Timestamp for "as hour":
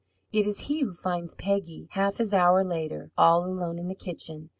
2.19-2.63